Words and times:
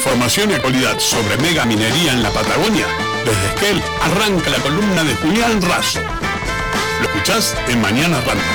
información 0.00 0.50
y 0.50 0.54
actualidad 0.54 0.98
sobre 0.98 1.36
mega 1.42 1.66
minería 1.66 2.12
en 2.14 2.22
la 2.22 2.30
Patagonia, 2.30 2.86
desde 3.22 3.46
Esquel 3.48 3.82
arranca 4.00 4.48
la 4.48 4.56
columna 4.56 5.04
de 5.04 5.14
Julián 5.16 5.60
Razo. 5.60 6.00
Lo 7.02 7.06
escuchás 7.06 7.54
en 7.68 7.82
Mañana 7.82 8.18
Random. 8.22 8.46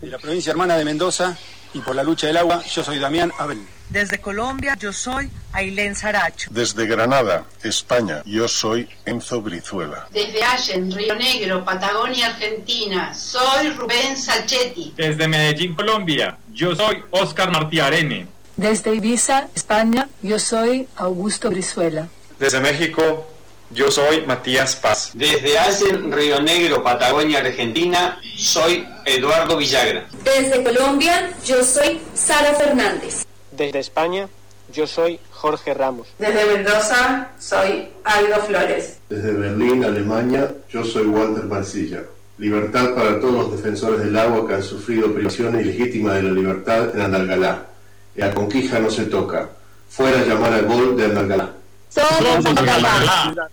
De 0.00 0.06
la 0.06 0.16
provincia 0.16 0.52
hermana 0.52 0.78
de 0.78 0.86
Mendoza 0.86 1.36
y 1.74 1.80
por 1.80 1.96
la 1.96 2.02
lucha 2.02 2.28
del 2.28 2.38
agua, 2.38 2.62
yo 2.64 2.82
soy 2.82 2.98
Damián 2.98 3.30
Abel. 3.38 3.60
Desde 3.90 4.22
Colombia, 4.22 4.74
yo 4.80 4.90
soy 4.90 5.30
Ailén 5.52 5.94
Saracho. 5.94 6.48
Desde 6.50 6.86
Granada, 6.86 7.44
España, 7.62 8.22
yo 8.24 8.48
soy 8.48 8.88
Enzo 9.04 9.42
Brizuela. 9.42 10.06
Desde 10.10 10.42
Allen, 10.42 10.90
Río 10.90 11.14
Negro, 11.14 11.64
Patagonia, 11.64 12.28
Argentina, 12.28 13.14
soy 13.14 13.70
Rubén 13.70 14.16
Salchetti. 14.16 14.94
Desde 14.96 15.28
Medellín, 15.28 15.74
Colombia, 15.74 16.38
yo 16.52 16.74
soy 16.74 17.02
Oscar 17.10 17.50
Martí 17.50 17.80
Arene. 17.80 18.26
Desde 18.56 18.94
Ibiza, 18.94 19.48
España, 19.54 20.08
yo 20.22 20.38
soy 20.38 20.88
Augusto 20.96 21.50
Brizuela. 21.50 22.08
Desde 22.38 22.60
México, 22.60 23.26
yo 23.70 23.90
soy 23.90 24.26
Matías 24.26 24.76
Paz. 24.76 25.10
Desde 25.14 25.58
Allen, 25.58 26.12
Río 26.12 26.40
Negro, 26.40 26.82
Patagonia, 26.82 27.40
Argentina, 27.40 28.18
soy 28.36 28.86
Eduardo 29.04 29.56
Villagra. 29.56 30.06
Desde 30.24 30.62
Colombia, 30.62 31.30
yo 31.44 31.62
soy 31.62 32.00
Sara 32.14 32.54
Fernández. 32.54 33.24
Desde 33.50 33.78
España, 33.78 34.28
yo 34.72 34.86
soy 34.86 35.20
Jorge 35.42 35.74
Ramos. 35.74 36.06
Desde 36.20 36.46
Mendoza, 36.46 37.30
soy 37.36 37.88
Aldo 38.04 38.36
Flores. 38.46 38.98
Desde 39.08 39.32
Berlín, 39.32 39.84
Alemania, 39.84 40.54
yo 40.70 40.84
soy 40.84 41.08
Walter 41.08 41.46
Mancilla. 41.46 42.04
Libertad 42.38 42.94
para 42.94 43.18
todos 43.18 43.34
los 43.34 43.50
defensores 43.50 43.98
del 44.04 44.16
agua 44.16 44.46
que 44.46 44.54
han 44.54 44.62
sufrido 44.62 45.12
privación 45.12 45.58
ilegítima 45.58 46.12
de 46.12 46.22
la 46.22 46.30
libertad 46.30 46.94
en 46.94 47.00
Andalgalá. 47.00 47.66
La 48.14 48.32
conquista 48.32 48.78
no 48.78 48.88
se 48.88 49.06
toca. 49.06 49.48
Fuera 49.88 50.24
llamar 50.24 50.52
al 50.52 50.66
gol 50.66 50.96
de 50.96 51.06
Andalgalá. 51.06 51.50
Somos 51.88 52.46
Andalgalá. 52.46 53.48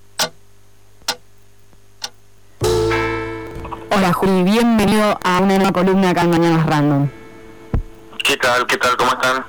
Hola 3.89 4.13
Juli, 4.13 4.43
bienvenido 4.43 5.17
a 5.23 5.39
una 5.39 5.57
nueva 5.57 5.71
columna 5.71 6.11
acá 6.11 6.21
en 6.21 6.29
Mañanas 6.29 6.67
Random. 6.67 7.09
¿Qué 8.23 8.37
tal? 8.37 8.67
¿Qué 8.67 8.77
tal? 8.77 8.95
¿Cómo 8.95 9.11
están? 9.13 9.43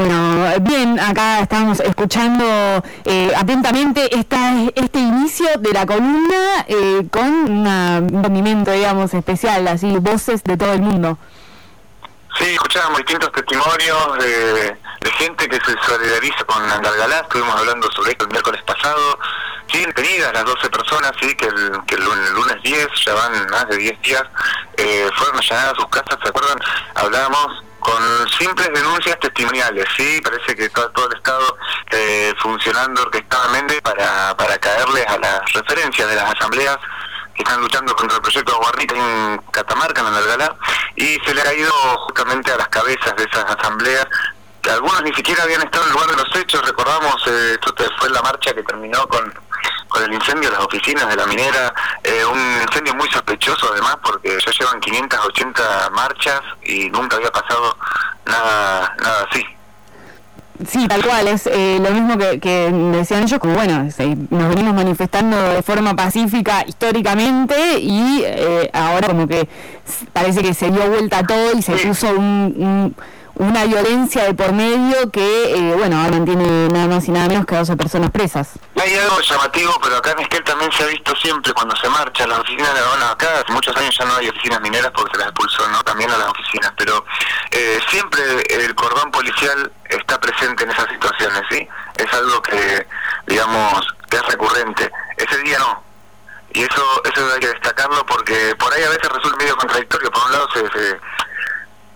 Bueno, 0.00 0.54
bien, 0.62 0.98
acá 0.98 1.40
estamos 1.40 1.78
escuchando 1.78 2.42
eh, 3.04 3.32
atentamente 3.36 4.16
esta, 4.18 4.54
este 4.74 4.98
inicio 4.98 5.46
de 5.58 5.74
la 5.74 5.84
columna 5.84 6.64
eh, 6.68 7.06
con 7.10 7.26
un 7.26 8.06
movimiento, 8.10 8.70
digamos, 8.70 9.12
especial, 9.12 9.68
así, 9.68 9.98
voces 9.98 10.42
de 10.42 10.56
todo 10.56 10.72
el 10.72 10.80
mundo. 10.80 11.18
Sí, 12.38 12.46
escuchábamos 12.46 12.96
distintos 12.96 13.30
testimonios 13.30 14.18
de, 14.20 14.74
gente 15.18 15.46
que 15.46 15.56
se 15.56 15.76
solidariza 15.86 16.44
con 16.46 16.62
Andalgalá, 16.64 17.20
estuvimos 17.20 17.54
hablando 17.56 17.86
sobre 17.92 18.12
esto 18.12 18.24
el 18.24 18.30
miércoles 18.30 18.62
pasado, 18.62 19.18
siguen 19.70 19.92
detenidas 19.94 20.32
las 20.32 20.46
12 20.46 20.70
personas, 20.70 21.12
sí, 21.20 21.34
que 21.34 21.44
el, 21.44 21.72
que 21.86 21.96
el 21.96 22.04
lunes 22.32 22.56
10, 22.62 22.88
ya 23.04 23.12
van 23.12 23.32
más 23.50 23.68
de 23.68 23.76
10 23.76 24.00
días, 24.00 24.22
eh, 24.78 25.10
fueron 25.18 25.36
allanadas 25.36 25.74
a 25.74 25.76
sus 25.76 25.88
casas, 25.88 26.18
¿se 26.22 26.28
acuerdan? 26.30 26.58
Hablábamos 26.94 27.64
con 27.80 28.28
simples 28.38 28.68
denuncias 28.72 29.18
testimoniales, 29.18 29.86
sí, 29.96 30.20
parece 30.22 30.54
que 30.54 30.68
todo, 30.68 30.90
todo 30.90 31.08
el 31.08 31.16
Estado 31.16 31.56
eh, 31.90 32.32
funcionando 32.40 33.02
orquestadamente 33.02 33.82
para, 33.82 34.36
para 34.36 34.58
caerles 34.58 35.06
a 35.06 35.18
las 35.18 35.52
referencias 35.52 36.08
de 36.08 36.14
las 36.14 36.34
asambleas 36.34 36.78
que 37.34 37.42
están 37.42 37.60
luchando 37.60 37.94
contra 37.96 38.16
el 38.16 38.22
proyecto 38.22 38.56
Guarrita 38.58 38.94
en 38.94 39.38
Catamarca, 39.50 40.00
en 40.00 40.06
Andalgalá, 40.06 40.56
y 40.96 41.18
se 41.24 41.34
le 41.34 41.42
ha 41.42 41.54
ido 41.54 41.72
justamente 42.06 42.52
a 42.52 42.56
las 42.56 42.68
cabezas 42.68 43.16
de 43.16 43.24
esas 43.24 43.44
asambleas 43.44 44.06
que 44.62 44.70
algunos 44.70 45.02
ni 45.02 45.12
siquiera 45.14 45.42
habían 45.42 45.62
estado 45.62 45.84
en 45.84 45.90
el 45.90 45.94
lugar 45.94 46.10
de 46.10 46.16
los 46.22 46.36
hechos, 46.36 46.66
recordamos, 46.66 47.14
eh, 47.26 47.54
esto 47.54 47.74
fue 47.98 48.10
la 48.10 48.20
marcha 48.22 48.52
que 48.52 48.62
terminó 48.62 49.06
con, 49.08 49.32
con 49.90 50.02
el 50.04 50.14
incendio 50.14 50.48
de 50.48 50.56
las 50.56 50.64
oficinas 50.64 51.06
de 51.08 51.16
la 51.16 51.26
minera, 51.26 51.74
eh, 52.02 52.24
un 52.24 52.62
incendio 52.62 52.94
muy 52.94 53.08
sospechoso 53.10 53.70
además 53.72 53.96
porque 54.02 54.38
ya 54.44 54.52
llevan 54.52 54.80
580 54.80 55.90
marchas 55.90 56.40
y 56.64 56.88
nunca 56.88 57.16
había 57.16 57.30
pasado 57.30 57.76
nada, 58.24 58.96
nada 59.02 59.26
así. 59.30 59.44
Sí, 60.68 60.86
tal 60.88 61.02
cual, 61.04 61.26
es 61.28 61.46
eh, 61.46 61.78
lo 61.80 61.90
mismo 61.90 62.18
que, 62.18 62.38
que, 62.38 62.70
decían 62.70 63.22
ellos, 63.22 63.38
como 63.38 63.54
bueno, 63.54 63.88
nos 64.30 64.48
venimos 64.48 64.74
manifestando 64.74 65.36
de 65.54 65.62
forma 65.62 65.96
pacífica 65.96 66.64
históricamente 66.66 67.78
y 67.78 68.22
eh, 68.24 68.70
ahora 68.74 69.08
como 69.08 69.26
que 69.26 69.48
parece 70.12 70.42
que 70.42 70.52
se 70.52 70.70
dio 70.70 70.86
vuelta 70.88 71.26
todo 71.26 71.56
y 71.56 71.62
se 71.62 71.78
sí. 71.78 71.88
puso 71.88 72.10
un, 72.10 72.54
un 72.58 72.96
una 73.40 73.64
violencia 73.64 74.24
de 74.24 74.34
por 74.34 74.52
medio 74.52 75.10
que, 75.10 75.54
eh, 75.54 75.74
bueno, 75.74 75.96
ahora 75.96 76.12
mantiene 76.12 76.68
nada 76.68 76.86
más 76.88 77.08
y 77.08 77.10
nada 77.10 77.26
menos 77.26 77.46
que 77.46 77.56
a 77.56 77.60
12 77.60 77.74
personas 77.74 78.10
presas. 78.10 78.50
Hay 78.76 78.94
algo 78.94 79.18
llamativo, 79.18 79.72
pero 79.82 79.96
acá 79.96 80.12
en 80.12 80.20
Esquel 80.20 80.44
también 80.44 80.70
se 80.72 80.82
ha 80.82 80.86
visto 80.88 81.16
siempre 81.16 81.54
cuando 81.54 81.74
se 81.76 81.88
marcha. 81.88 82.26
Las 82.26 82.40
oficinas 82.40 82.74
de 82.74 82.82
bueno, 82.82 83.06
acá 83.06 83.40
hace 83.40 83.50
muchos 83.50 83.74
años 83.78 83.96
ya 83.98 84.04
no 84.04 84.14
hay 84.16 84.28
oficinas 84.28 84.60
mineras 84.60 84.92
porque 84.94 85.12
se 85.12 85.18
las 85.18 85.28
expulsó, 85.28 85.66
¿no? 85.70 85.82
También 85.82 86.10
a 86.10 86.18
las 86.18 86.28
oficinas, 86.28 86.70
pero 86.76 87.02
eh, 87.50 87.80
siempre 87.88 88.20
el 88.50 88.74
cordón 88.74 89.10
policial 89.10 89.72
está 89.88 90.20
presente 90.20 90.64
en 90.64 90.72
esas 90.72 90.90
situaciones, 90.90 91.42
¿sí? 91.50 91.66
Es 91.96 92.12
algo 92.12 92.42
que, 92.42 92.86
digamos, 93.26 93.80
que 94.10 94.18
es 94.18 94.26
recurrente. 94.26 94.92
Ese 95.16 95.38
día 95.38 95.58
no. 95.60 95.82
Y 96.52 96.62
eso, 96.62 97.02
eso 97.04 97.32
hay 97.32 97.40
que 97.40 97.48
destacarlo 97.48 98.04
porque 98.04 98.54
por 98.58 98.70
ahí 98.74 98.82
a 98.82 98.90
veces 98.90 99.08
resulta 99.08 99.38
medio 99.38 99.56
contradictorio. 99.56 100.10
Por 100.10 100.24
un 100.24 100.32
lado 100.32 100.48
se, 100.52 100.60
se 100.78 101.00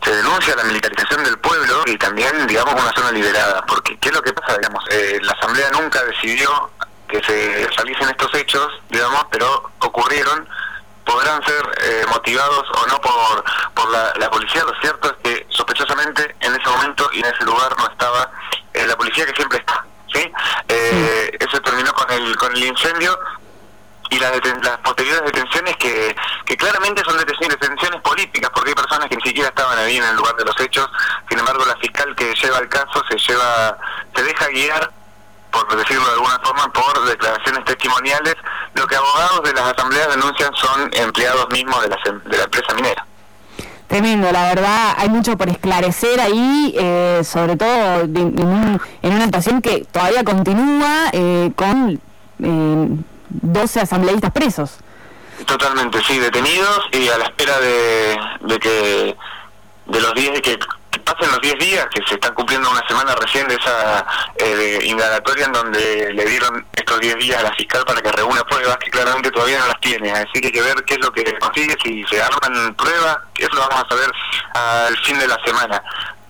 se 0.04 0.14
denuncia 0.14 0.54
la 0.54 0.64
militarización 0.64 1.24
del 1.24 1.38
pueblo 1.38 1.82
y 1.86 1.96
también, 1.96 2.46
digamos, 2.46 2.74
una 2.74 2.92
zona 2.92 3.10
liberada. 3.10 3.64
Porque, 3.66 3.96
¿qué 3.98 4.10
es 4.10 4.14
lo 4.14 4.22
que 4.22 4.32
pasa? 4.32 4.58
Digamos, 4.58 4.84
eh, 4.90 5.18
la 5.22 5.32
Asamblea 5.32 5.70
nunca 5.70 6.04
decidió 6.04 6.70
que 7.08 7.22
se 7.22 7.68
realicen 7.76 8.08
estos 8.10 8.34
hechos, 8.34 8.68
digamos, 8.90 9.26
pero 9.30 9.70
ocurrieron, 9.80 10.48
podrán 11.04 11.42
ser 11.44 11.62
eh, 11.82 12.04
motivados 12.08 12.66
o 12.70 12.86
no 12.86 13.00
por, 13.00 13.44
por 13.74 13.90
la, 13.90 14.12
la, 14.18 14.30
policía. 14.30 14.62
Lo 14.64 14.74
cierto 14.80 15.08
es 15.08 15.16
que, 15.22 15.46
sospechosamente, 15.48 16.36
en 16.40 16.54
ese 16.54 16.68
momento 16.68 17.08
y 17.12 17.20
en 17.20 17.26
ese 17.26 17.44
lugar 17.44 17.74
no 17.78 17.88
estaba 17.88 18.30
eh, 18.72 18.86
la 18.86 18.96
policía 18.96 19.26
que 19.26 19.34
siempre 19.34 19.58
está. 19.58 19.84
¿sí? 20.12 20.32
Eh, 20.68 21.36
eso 21.40 21.60
terminó 21.62 21.92
con 21.94 22.10
el, 22.10 22.36
con 22.36 22.54
el 22.56 22.64
incendio 22.64 23.18
y 24.10 24.18
las, 24.18 24.32
las 24.62 24.78
posteriores 24.78 25.24
detenciones 25.24 25.76
que, 25.76 26.14
claramente 26.56 27.02
son 27.04 27.18
detenciones, 27.18 28.00
políticas, 28.02 28.50
porque 28.54 28.70
hay 28.70 28.74
personas 28.74 29.08
que 29.08 29.16
ni 29.16 29.22
siquiera 29.22 29.48
estaban 29.48 29.78
ahí 29.78 29.96
en 29.96 30.04
el 30.04 30.16
lugar 30.16 30.36
de 30.36 30.44
los 30.44 30.58
hechos, 30.60 30.88
sin 31.28 31.38
embargo 31.38 31.64
la 31.64 31.76
fiscal 31.76 32.14
que 32.14 32.34
lleva 32.34 32.58
el 32.58 32.68
caso 32.68 33.02
se 33.10 33.16
lleva, 33.18 33.78
se 34.14 34.22
deja 34.22 34.48
guiar, 34.48 34.90
por 35.50 35.76
decirlo 35.76 36.04
de 36.06 36.12
alguna 36.12 36.38
forma, 36.40 36.72
por 36.72 37.04
declaraciones 37.06 37.64
testimoniales, 37.64 38.36
lo 38.74 38.86
que 38.86 38.96
abogados 38.96 39.42
de 39.42 39.52
las 39.52 39.72
asambleas 39.72 40.08
denuncian 40.08 40.54
son 40.54 40.90
empleados 40.94 41.48
mismos 41.50 41.82
de 41.82 41.88
la, 41.88 41.96
de 42.24 42.36
la 42.36 42.44
empresa 42.44 42.74
minera. 42.74 43.06
Tremendo, 43.86 44.32
la 44.32 44.48
verdad, 44.48 44.94
hay 44.96 45.08
mucho 45.08 45.36
por 45.36 45.48
esclarecer 45.48 46.18
ahí, 46.18 46.74
eh, 46.76 47.20
sobre 47.22 47.56
todo 47.56 48.00
en, 48.00 48.16
un, 48.16 48.80
en, 49.02 49.14
una 49.14 49.24
actuación 49.24 49.60
que 49.60 49.84
todavía 49.84 50.24
continúa 50.24 51.10
eh, 51.12 51.52
con... 51.54 52.00
Eh, 52.42 52.88
12 53.42 53.80
asambleístas 53.80 54.32
presos. 54.32 54.78
Totalmente, 55.46 56.02
sí, 56.04 56.18
detenidos 56.18 56.80
y 56.92 57.08
a 57.08 57.18
la 57.18 57.24
espera 57.24 57.58
de, 57.58 58.18
de 58.42 58.58
que 58.58 59.16
de 59.86 60.00
los 60.00 60.14
10 60.14 60.40
que 60.40 60.58
pasen 61.04 61.30
los 61.30 61.40
10 61.40 61.58
días, 61.58 61.86
que 61.92 62.02
se 62.08 62.14
están 62.14 62.34
cumpliendo 62.34 62.70
una 62.70 62.86
semana 62.88 63.14
recién 63.14 63.46
de 63.48 63.54
esa 63.54 64.06
eh, 64.36 64.78
indagatoria 64.84 65.46
en 65.46 65.52
donde 65.52 66.12
le 66.12 66.24
dieron 66.24 66.66
estos 66.72 67.00
10 67.00 67.16
días 67.16 67.40
a 67.40 67.42
la 67.42 67.52
fiscal 67.54 67.84
para 67.84 68.00
que 68.00 68.10
reúna 68.12 68.44
pruebas 68.44 68.76
que 68.78 68.90
claramente 68.90 69.30
todavía 69.30 69.58
no 69.58 69.68
las 69.68 69.80
tiene. 69.80 70.12
Así 70.12 70.40
que 70.40 70.46
hay 70.46 70.52
que 70.52 70.62
ver 70.62 70.84
qué 70.84 70.94
es 70.94 71.00
lo 71.00 71.12
que 71.12 71.38
consigue, 71.38 71.76
si 71.82 72.04
se 72.04 72.22
arman 72.22 72.74
pruebas, 72.74 73.18
eso 73.34 73.54
lo 73.54 73.68
vamos 73.68 73.84
a 73.84 73.88
saber 73.88 74.10
al 74.54 74.96
fin 74.98 75.18
de 75.18 75.28
la 75.28 75.38
semana. 75.44 75.82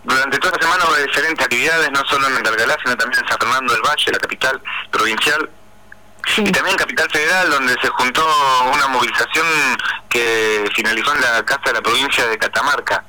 Durante 0.02 0.38
toda 0.38 0.56
la 0.56 0.62
semana 0.62 0.84
hubo 0.87 0.96
diferentes 0.96 1.44
actividades, 1.44 1.90
no 1.93 2.05
solo 2.06 2.26
en 2.26 2.37
Andalgalá, 2.37 2.76
sino 2.82 2.96
también 2.96 3.23
en 3.23 3.28
San 3.28 3.38
Fernando 3.38 3.73
del 3.73 3.82
Valle, 3.82 4.12
la 4.12 4.19
capital 4.19 4.61
provincial, 4.90 5.49
Y 6.37 6.50
también 6.50 6.76
Capital 6.76 7.09
Federal, 7.11 7.50
donde 7.50 7.75
se 7.81 7.88
juntó 7.88 8.26
una 8.73 8.88
movilización 8.88 9.47
que 10.09 10.69
finalizó 10.75 11.15
en 11.15 11.21
la 11.21 11.44
Casa 11.44 11.62
de 11.67 11.73
la 11.75 11.82
Provincia 11.82 12.26
de 12.26 12.38
Catamarca. 12.38 13.05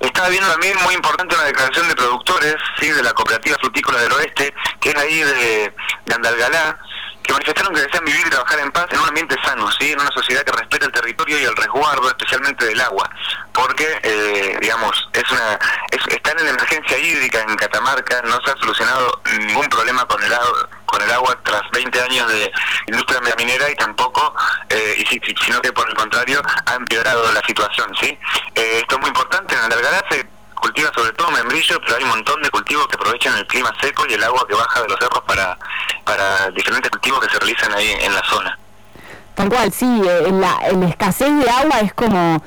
Estaba 0.00 0.28
viendo 0.28 0.50
también 0.50 0.76
muy 0.82 0.94
importante 0.94 1.34
una 1.34 1.44
declaración 1.44 1.88
de 1.88 1.94
productores 1.94 2.56
sí 2.78 2.88
de 2.90 3.02
la 3.02 3.12
Cooperativa 3.12 3.56
Frutícola 3.60 4.00
del 4.00 4.12
Oeste, 4.12 4.52
que 4.80 4.90
es 4.90 4.96
ahí 4.96 5.20
de, 5.20 5.74
de 6.06 6.14
Andalgalá, 6.14 6.78
que 7.22 7.32
manifestaron 7.34 7.74
que 7.74 7.82
desean 7.82 8.04
vivir 8.04 8.26
y 8.26 8.30
trabajar 8.30 8.58
en 8.60 8.72
paz 8.72 8.86
en 8.90 8.98
un 8.98 9.08
ambiente 9.08 9.36
sano, 9.44 9.70
¿sí? 9.72 9.92
en 9.92 10.00
una 10.00 10.10
sociedad 10.10 10.42
que 10.42 10.52
respeta 10.52 10.86
el 10.86 10.92
territorio 10.92 11.38
y 11.38 11.44
el 11.44 11.54
resguardo, 11.54 12.08
especialmente 12.08 12.64
del 12.64 12.80
agua, 12.80 13.08
porque, 13.52 13.86
eh, 14.02 14.58
digamos, 14.60 15.08
es 15.12 15.30
una 15.30 15.58
es, 15.90 16.00
están 16.14 16.38
en 16.40 16.48
emergencia 16.48 16.98
hídrica 16.98 17.40
en 17.42 17.56
Catamarca, 17.56 18.22
no 18.22 18.40
se 18.44 18.50
ha 18.50 18.56
solucionado 18.56 19.22
ningún 19.38 19.68
problema 19.68 20.04
con 20.06 20.22
el 20.22 20.32
agua 20.32 20.68
con 20.90 21.02
el 21.02 21.10
agua 21.10 21.38
tras 21.42 21.62
20 21.72 22.00
años 22.02 22.28
de 22.28 22.52
industria 22.88 23.20
minera 23.36 23.70
y 23.70 23.74
tampoco, 23.76 24.34
eh, 24.68 24.96
y, 24.98 25.20
sino 25.44 25.60
que 25.60 25.72
por 25.72 25.88
el 25.88 25.94
contrario 25.94 26.42
ha 26.66 26.74
empeorado 26.74 27.32
la 27.32 27.40
situación. 27.46 27.90
¿sí? 28.00 28.18
Eh, 28.54 28.78
esto 28.80 28.96
es 28.96 29.00
muy 29.00 29.08
importante, 29.08 29.54
en 29.54 29.60
membrillo, 31.30 31.80
pero 31.80 31.96
hay 31.96 32.02
un 32.02 32.10
montón 32.10 32.42
de 32.42 32.50
cultivos 32.50 32.86
que 32.88 32.96
aprovechan 32.96 33.36
el 33.36 33.46
clima 33.46 33.72
seco 33.80 34.04
y 34.08 34.14
el 34.14 34.22
agua 34.22 34.46
que 34.48 34.54
baja 34.54 34.82
de 34.82 34.88
los 34.88 34.98
cerros 34.98 35.22
para, 35.26 35.58
para 36.04 36.50
diferentes 36.50 36.90
cultivos 36.90 37.20
que 37.20 37.30
se 37.30 37.38
realizan 37.38 37.72
ahí 37.74 37.92
en 38.00 38.14
la 38.14 38.22
zona. 38.24 38.58
Tal 39.34 39.48
cual, 39.48 39.72
sí, 39.72 40.02
eh, 40.04 40.28
la, 40.32 40.58
la 40.72 40.88
escasez 40.88 41.30
de 41.38 41.48
agua 41.48 41.80
es 41.80 41.94
como 41.94 42.42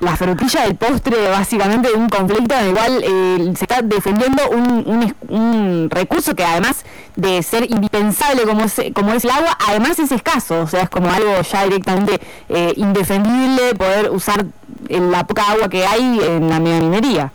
la 0.00 0.16
frutilla 0.16 0.62
del 0.62 0.76
postre 0.76 1.28
básicamente 1.28 1.88
de 1.88 1.94
un 1.94 2.08
conflicto 2.08 2.54
en 2.54 2.66
el 2.66 2.72
cual 2.74 3.02
eh, 3.02 3.52
se 3.56 3.64
está 3.64 3.82
defendiendo 3.82 4.48
un, 4.50 5.14
un, 5.28 5.90
recurso 5.90 6.34
que 6.34 6.44
además 6.44 6.84
de 7.16 7.42
ser 7.42 7.70
indispensable 7.70 8.42
como 8.42 8.64
es, 8.64 8.74
como 8.94 9.12
es 9.12 9.24
el 9.24 9.30
agua, 9.30 9.56
además 9.66 9.98
es 9.98 10.12
escaso, 10.12 10.60
o 10.60 10.66
sea, 10.66 10.82
es 10.82 10.90
como 10.90 11.10
algo 11.10 11.40
ya 11.40 11.64
directamente 11.64 12.20
eh, 12.48 12.72
indefendible 12.76 13.74
poder 13.74 14.10
usar 14.10 14.44
la 14.88 15.26
poca 15.26 15.50
agua 15.50 15.68
que 15.68 15.86
hay 15.86 16.20
en 16.20 16.48
la 16.48 16.60
minería. 16.60 17.32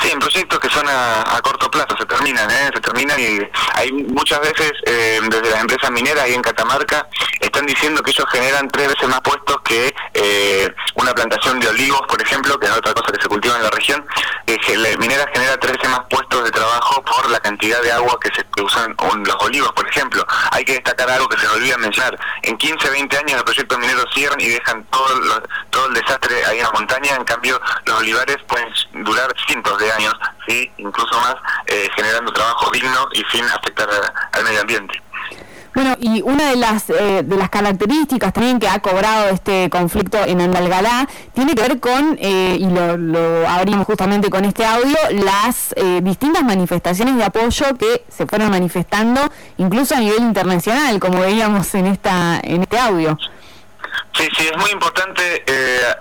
Sí, 0.00 0.10
en 0.10 0.18
proyectos 0.18 0.58
que 0.58 0.68
son 0.68 0.86
a, 0.88 1.40
corto 1.42 1.70
plazo, 1.70 1.96
se 1.98 2.06
terminan, 2.06 2.50
¿eh? 2.50 2.70
se 2.74 2.80
terminan 2.80 3.18
y 3.20 3.38
hay 3.74 3.92
muchas 3.92 4.40
veces 4.40 4.72
eh, 4.86 5.20
desde 5.22 5.50
las 5.50 5.60
empresas 5.60 5.90
mineras 5.90 6.28
y 6.28 6.34
en 6.34 6.42
Catamarca 6.42 7.06
están 7.38 7.66
diciendo 7.66 8.02
que 8.02 8.10
ellos 8.10 8.26
generan 8.30 8.68
tres 8.68 8.88
veces 8.88 9.08
más 9.08 9.20
puestos 9.20 9.60
que 9.62 9.94
eh, 10.14 10.72
una 11.00 11.14
plantación 11.14 11.58
de 11.60 11.68
olivos, 11.68 12.02
por 12.08 12.20
ejemplo, 12.20 12.58
que 12.58 12.66
es 12.66 12.72
otra 12.72 12.92
cosa 12.94 13.12
que 13.12 13.22
se 13.22 13.28
cultiva 13.28 13.56
en 13.56 13.62
la 13.62 13.70
región, 13.70 14.06
que 14.46 14.76
la 14.76 14.96
minera 14.98 15.24
genera 15.32 15.56
tres 15.58 15.72
veces 15.72 15.90
más 15.90 16.00
puestos 16.10 16.44
de 16.44 16.50
trabajo 16.50 17.02
por 17.02 17.30
la 17.30 17.40
cantidad 17.40 17.80
de 17.82 17.92
agua 17.92 18.18
que 18.20 18.30
se 18.34 18.44
usan 18.62 18.94
los 19.24 19.36
olivos, 19.40 19.72
por 19.72 19.88
ejemplo. 19.88 20.24
Hay 20.52 20.64
que 20.64 20.74
destacar 20.74 21.10
algo 21.10 21.28
que 21.28 21.38
se 21.38 21.46
me 21.46 21.54
olvida 21.54 21.78
mencionar. 21.78 22.18
En 22.42 22.56
15, 22.56 22.90
20 22.90 23.18
años 23.18 23.32
los 23.32 23.42
proyectos 23.44 23.78
mineros 23.78 24.04
cierran 24.14 24.40
y 24.40 24.48
dejan 24.48 24.84
todo, 24.90 25.42
todo 25.70 25.86
el 25.86 25.94
desastre 25.94 26.44
ahí 26.46 26.58
en 26.58 26.64
la 26.64 26.72
montaña, 26.72 27.14
en 27.16 27.24
cambio 27.24 27.60
los 27.84 27.98
olivares 27.98 28.36
pueden 28.48 28.68
durar 29.04 29.34
cientos 29.46 29.78
de 29.78 29.92
años, 29.92 30.14
sí, 30.46 30.70
incluso 30.78 31.18
más, 31.20 31.36
eh, 31.66 31.88
generando 31.96 32.32
trabajo 32.32 32.70
digno 32.70 33.08
y 33.12 33.24
sin 33.30 33.44
afectar 33.46 33.88
al 34.32 34.44
medio 34.44 34.60
ambiente. 34.60 35.00
Bueno, 35.74 35.96
y 36.00 36.20
una 36.22 36.50
de 36.50 36.56
las, 36.56 36.90
eh, 36.90 37.22
de 37.24 37.36
las 37.36 37.48
características 37.48 38.32
también 38.32 38.58
que 38.58 38.68
ha 38.68 38.80
cobrado 38.80 39.28
este 39.28 39.70
conflicto 39.70 40.18
en 40.24 40.40
Andalgalá 40.40 41.08
tiene 41.32 41.54
que 41.54 41.62
ver 41.62 41.78
con, 41.78 42.18
eh, 42.20 42.56
y 42.58 42.66
lo, 42.66 42.96
lo, 42.96 43.48
abrimos 43.48 43.86
justamente 43.86 44.30
con 44.30 44.44
este 44.44 44.64
audio, 44.64 44.96
las 45.24 45.72
eh, 45.76 46.00
distintas 46.02 46.42
manifestaciones 46.42 47.16
de 47.16 47.24
apoyo 47.24 47.76
que 47.78 48.04
se 48.08 48.26
fueron 48.26 48.50
manifestando 48.50 49.20
incluso 49.58 49.94
a 49.94 50.00
nivel 50.00 50.22
internacional, 50.22 50.98
como 50.98 51.20
veíamos 51.20 51.72
en, 51.74 51.86
esta, 51.86 52.40
en 52.42 52.62
este 52.62 52.78
audio. 52.78 53.16
Sí, 54.14 54.28
sí, 54.36 54.48
es 54.52 54.60
muy 54.60 54.70
importante 54.70 55.44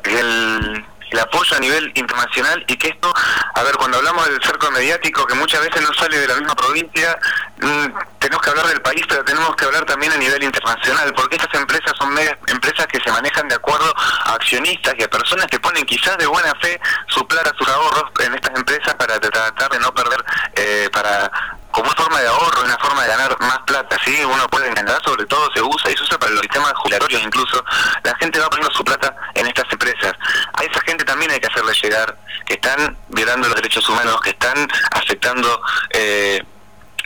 el 0.03 0.83
el 1.09 1.19
apoyo 1.19 1.55
a 1.55 1.59
nivel 1.59 1.91
internacional 1.95 2.63
y 2.67 2.77
que 2.77 2.89
esto, 2.89 3.13
a 3.55 3.63
ver, 3.63 3.75
cuando 3.77 3.97
hablamos 3.97 4.27
del 4.27 4.41
cerco 4.43 4.69
mediático, 4.71 5.25
que 5.25 5.35
muchas 5.35 5.61
veces 5.61 5.81
no 5.81 5.93
sale 5.93 6.19
de 6.19 6.27
la 6.27 6.35
misma 6.35 6.55
provincia, 6.55 7.17
mm, 7.61 7.85
tenemos 8.19 8.41
que 8.41 8.49
hablar 8.49 8.67
del 8.67 8.81
país, 8.81 9.03
pero 9.07 9.23
tenemos 9.23 9.55
que 9.55 9.65
hablar 9.65 9.85
también 9.85 10.11
a 10.11 10.17
nivel 10.17 10.43
internacional, 10.43 11.13
porque 11.15 11.37
estas 11.37 11.53
empresas 11.59 11.93
son 11.97 12.15
empresas 12.47 12.87
que 12.87 12.99
se 12.99 13.11
manejan 13.11 13.47
de 13.47 13.55
acuerdo 13.55 13.93
a 14.25 14.33
accionistas 14.33 14.93
y 14.97 15.03
a 15.03 15.09
personas 15.09 15.47
que 15.47 15.59
ponen 15.59 15.85
quizás 15.85 16.17
de 16.17 16.25
buena 16.27 16.53
fe 16.61 16.79
su 17.07 17.25
plata, 17.27 17.51
sus 17.57 17.67
ahorros 17.67 18.11
en 18.19 18.35
estas 18.35 18.55
empresas 18.57 18.93
para 18.95 19.19
tratar 19.19 19.69
de 19.71 19.79
no 19.79 19.93
perder, 19.93 20.23
eh, 20.55 20.89
para 20.91 21.31
como 21.71 21.91
forma 21.91 22.19
de 22.19 22.27
ahorro, 22.27 22.63
una 22.63 22.77
forma 22.77 23.03
de 23.03 23.09
ganar 23.09 23.39
más 23.41 23.59
plata, 23.59 23.95
¿sí? 24.03 24.23
Uno 24.25 24.47
puede 24.47 24.73
ganar, 24.73 25.01
sobre 25.03 25.25
todo 25.25 25.49
se 25.53 25.61
usa 25.61 25.91
y 25.91 25.97
se 25.97 26.03
usa 26.03 26.17
para 26.17 26.31
los 26.31 26.41
sistemas 26.41 26.73
jubilatorios 26.77 27.21
incluso. 27.21 27.63
La 28.03 28.15
gente 28.15 28.39
va 28.39 28.49
poniendo 28.49 28.73
su 28.73 28.83
plata 28.83 29.15
en 29.35 29.45
estas 29.47 29.65
empresas. 29.71 30.13
A 30.53 30.63
esa 30.63 30.81
gente 30.81 31.05
hay 31.31 31.39
que 31.39 31.47
hacerle 31.47 31.73
llegar 31.81 32.17
que 32.45 32.53
están 32.55 32.97
violando 33.09 33.47
los 33.47 33.55
derechos 33.55 33.87
humanos, 33.89 34.19
que 34.21 34.31
están 34.31 34.67
afectando 34.91 35.61
eh, 35.91 36.43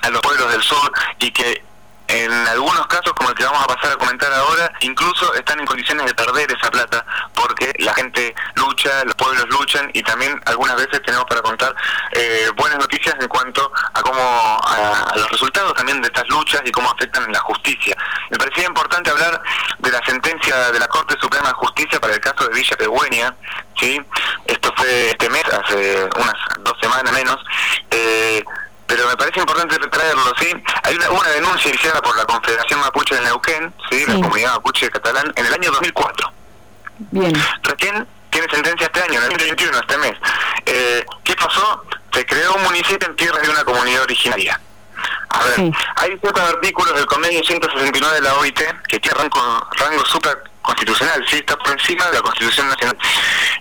a 0.02 0.10
los 0.10 0.22
pueblos 0.22 0.52
del 0.52 0.62
sur 0.62 0.92
y 1.20 1.32
que 1.32 1.64
en 2.08 2.32
algunos 2.32 2.86
casos, 2.88 3.14
como 3.14 3.30
el 3.30 3.36
que 3.36 3.44
vamos 3.44 3.64
a 3.64 3.68
pasar 3.68 3.94
a 3.94 3.96
comentar 3.96 4.32
ahora, 4.34 4.72
incluso 4.82 5.34
están 5.34 5.60
en 5.60 5.66
condiciones 5.66 6.06
de 6.06 6.14
perder 6.14 6.52
esa 6.52 6.70
plata 6.70 7.06
porque 7.34 7.74
la 7.80 7.94
gente 7.94 8.36
lucha, 8.74 9.06
los 9.06 9.16
pueblos 9.16 9.46
luchan 9.50 9.90
y 9.94 10.02
también 10.02 10.40
algunas 10.46 10.76
veces 10.76 11.02
tenemos 11.04 11.26
para 11.26 11.42
contar 11.42 11.76
eh, 12.12 12.50
buenas 12.56 12.80
noticias 12.80 13.16
en 13.20 13.28
cuanto 13.28 13.72
a 13.94 14.02
cómo 14.02 14.20
a, 14.20 15.14
los 15.16 15.30
resultados 15.30 15.74
también 15.76 16.02
de 16.02 16.08
estas 16.08 16.28
luchas 16.28 16.62
y 16.66 16.72
cómo 16.72 16.90
afectan 16.90 17.24
en 17.26 17.34
la 17.34 17.40
justicia. 17.42 17.96
Me 18.32 18.38
parecía 18.38 18.66
importante 18.66 19.12
hablar 19.12 19.42
de 19.78 19.92
la 19.92 20.02
sentencia 20.06 20.72
de 20.72 20.80
la 20.80 20.88
Corte 20.88 21.16
Suprema 21.20 21.50
de 21.50 21.54
Justicia 21.54 22.00
para 22.00 22.14
el 22.14 22.20
caso 22.20 22.48
de 22.48 22.56
Villa 22.56 22.76
Pegüeña, 22.76 23.36
¿sí? 23.80 24.02
Esto 24.46 24.74
fue 24.76 25.10
este 25.12 25.30
mes, 25.30 25.44
hace 25.46 26.10
unas 26.18 26.36
dos 26.62 26.74
semanas 26.82 27.14
menos. 27.14 27.38
Eh, 27.92 28.44
pero 28.88 29.08
me 29.08 29.16
parece 29.16 29.40
importante 29.40 29.78
traerlo, 29.78 30.34
¿sí? 30.40 30.52
Hay 30.84 30.96
una, 30.96 31.10
una 31.12 31.30
denuncia 31.30 31.70
iniciada 31.70 32.02
por 32.02 32.18
la 32.18 32.26
Confederación 32.26 32.80
Mapuche 32.80 33.16
de 33.16 33.22
Neuquén, 33.22 33.74
¿sí? 33.90 34.04
La 34.08 34.16
comunidad 34.16 34.54
mapuche 34.54 34.90
catalán, 34.90 35.32
en 35.36 35.46
el 35.46 35.54
año 35.54 35.72
2004. 35.72 36.34
Bien. 37.12 37.34
Recién 37.64 38.08
sentencia 38.54 38.86
este 38.88 39.02
año, 39.02 39.20
en 39.20 39.24
el 39.24 39.30
2021, 39.30 39.80
este 39.80 39.98
mes. 39.98 40.14
Eh, 40.66 41.06
¿Qué 41.24 41.36
pasó? 41.36 41.84
Se 42.14 42.26
creó 42.26 42.54
un 42.56 42.64
municipio 42.64 43.08
en 43.08 43.16
tierras 43.16 43.42
de 43.42 43.50
una 43.50 43.64
comunidad 43.64 44.04
originaria. 44.04 44.60
A 45.30 45.44
ver, 45.44 45.72
hay 45.96 46.18
ciertos 46.20 46.42
artículos 46.42 46.94
del 46.96 47.06
convenio 47.08 47.44
169 47.44 48.16
de 48.16 48.22
la 48.22 48.36
OIT 48.36 48.60
que 48.88 49.00
tienen 49.00 49.20
rango, 49.20 49.68
rango 49.72 50.06
supraconstitucional, 50.06 51.26
¿sí? 51.28 51.38
está 51.38 51.58
por 51.58 51.72
encima 51.72 52.06
de 52.06 52.14
la 52.14 52.22
Constitución 52.22 52.70
Nacional, 52.70 52.98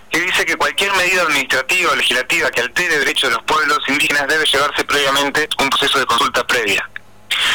que 0.09 0.21
dice 0.21 0.45
que 0.45 0.55
cualquier 0.55 0.93
medida 0.93 1.23
administrativa 1.23 1.91
o 1.91 1.95
legislativa 1.95 2.51
que 2.51 2.61
altere 2.61 2.99
derechos 2.99 3.29
de 3.31 3.35
los 3.35 3.43
pueblos 3.43 3.79
indígenas 3.87 4.27
debe 4.27 4.45
llevarse 4.45 4.83
previamente 4.85 5.49
un 5.59 5.69
proceso 5.69 5.99
de 5.99 6.05
consulta 6.05 6.45
previa 6.45 6.87